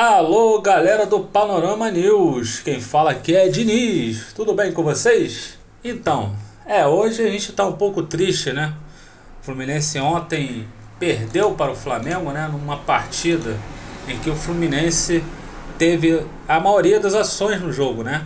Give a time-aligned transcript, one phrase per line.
[0.00, 2.60] Alô, galera do Panorama News.
[2.60, 4.32] Quem fala aqui é Diniz.
[4.32, 5.58] Tudo bem com vocês?
[5.82, 8.72] Então, é, hoje a gente tá um pouco triste, né?
[9.42, 10.68] O Fluminense ontem
[11.00, 13.58] perdeu para o Flamengo, né, numa partida
[14.06, 15.20] em que o Fluminense
[15.76, 18.24] teve a maioria das ações no jogo, né?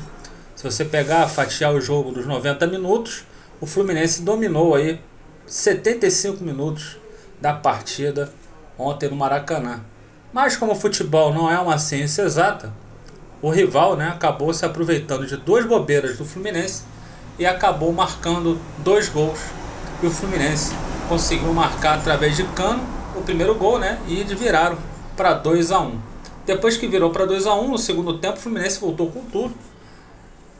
[0.54, 3.24] Se você pegar, fatiar o jogo dos 90 minutos,
[3.62, 5.00] o Fluminense dominou aí
[5.46, 6.98] 75 minutos
[7.40, 8.30] da partida
[8.76, 9.80] ontem no Maracanã.
[10.32, 12.72] Mas como o futebol não é uma ciência exata,
[13.42, 16.84] o rival né, acabou se aproveitando de duas bobeiras do Fluminense
[17.38, 19.40] e acabou marcando dois gols.
[20.00, 20.72] E o Fluminense
[21.06, 24.78] conseguiu marcar através de Cano o primeiro gol né, e viraram
[25.14, 26.00] para 2 a 1
[26.46, 29.54] Depois que virou para 2 a 1 no segundo tempo, o Fluminense voltou com tudo.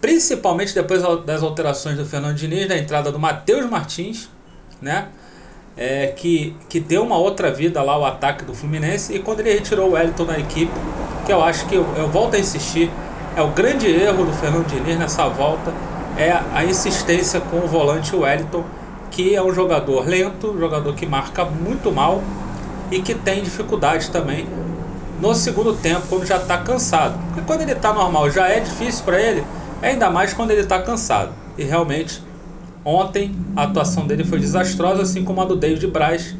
[0.02, 4.28] Principalmente depois das alterações do Fernando Diniz, da entrada do Matheus Martins,
[4.83, 5.09] né?
[5.77, 9.15] É, que, que deu uma outra vida lá ao ataque do Fluminense.
[9.15, 10.73] E quando ele retirou o Wellington da equipe,
[11.27, 12.91] que eu acho que eu, eu volto a insistir,
[13.37, 15.73] é o grande erro do Fernando Diniz nessa volta,
[16.17, 18.64] é a insistência com o volante Wellington,
[19.11, 22.23] que é um jogador lento, jogador que marca muito mal
[22.91, 24.47] e que tem dificuldade também
[25.20, 27.19] no segundo tempo, quando já está cansado.
[27.29, 29.47] Porque quando ele está normal já é difícil para ele,
[29.81, 31.33] ainda mais quando ele está cansado.
[31.57, 32.23] E realmente
[32.84, 36.34] Ontem a atuação dele foi desastrosa, assim como a do David Braz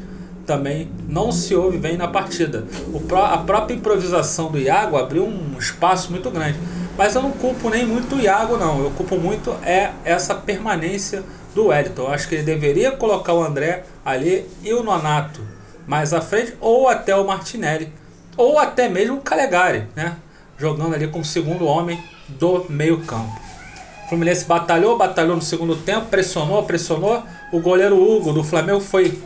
[0.45, 2.65] também não se ouve bem na partida.
[2.93, 6.59] O a própria improvisação do Iago abriu um espaço muito grande.
[6.97, 8.83] Mas eu não culpo nem muito o Iago, não.
[8.83, 11.23] Eu culpo muito é essa permanência
[11.55, 12.03] do Wellington.
[12.03, 15.41] Eu acho que ele deveria colocar o André ali e o Nonato
[15.87, 17.91] mais à frente, ou até o Martinelli,
[18.37, 20.15] ou até mesmo o Calegari, né?
[20.57, 23.41] Jogando ali como segundo homem do meio campo.
[24.13, 27.23] Fluminense batalhou, batalhou no segundo tempo, pressionou, pressionou.
[27.51, 29.19] O goleiro Hugo do Flamengo foi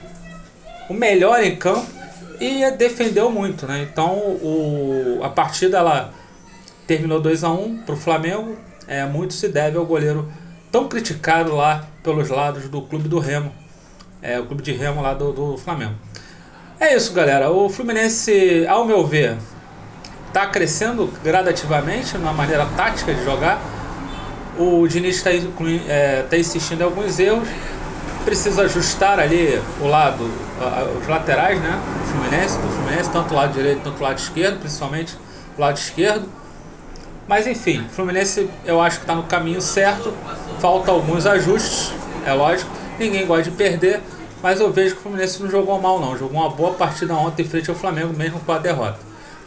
[0.90, 1.86] o melhor em campo
[2.40, 3.86] e defendeu muito, né?
[3.92, 6.14] Então o, a partida ela
[6.88, 8.56] terminou 2 a 1 um para o Flamengo.
[8.88, 10.32] É, muito se deve ao goleiro
[10.72, 13.52] tão criticado lá pelos lados do clube do Remo.
[14.22, 15.96] É, o clube de Remo lá do, do Flamengo.
[16.80, 17.52] É isso, galera.
[17.52, 19.36] O Fluminense, ao meu ver,
[20.30, 23.77] está crescendo gradativamente na maneira tática de jogar
[24.58, 25.30] o Diniz está
[25.88, 27.48] é, tá insistindo em alguns erros.
[28.26, 30.30] Precisa ajustar ali o lado,
[31.00, 31.80] os laterais, né?
[32.00, 35.16] Do Fluminense, do Fluminense, tanto o lado direito quanto o lado esquerdo, principalmente
[35.58, 36.28] o lado esquerdo.
[37.28, 40.14] Mas enfim, o Fluminense eu acho que está no caminho certo.
[40.60, 41.94] Falta alguns ajustes,
[42.26, 42.70] é lógico.
[43.00, 44.02] Ninguém gosta de perder,
[44.42, 46.18] mas eu vejo que o Fluminense não jogou mal não.
[46.18, 49.00] Jogou uma boa partida ontem frente ao Flamengo, mesmo com a derrota.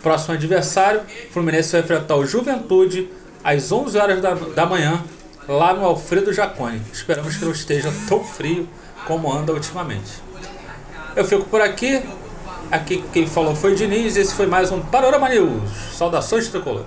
[0.03, 3.11] Próximo adversário, o Fluminense vai enfrentar o Juventude
[3.43, 5.03] às 11 horas da, da manhã,
[5.49, 6.81] lá no Alfredo Jacone.
[6.93, 8.69] Esperamos que não esteja tão frio
[9.07, 10.23] como anda ultimamente.
[11.17, 12.03] Eu fico por aqui.
[12.71, 14.17] Aqui quem falou foi o Diniz.
[14.17, 15.71] Esse foi mais um Panorama News.
[15.93, 16.87] Saudações tricolores.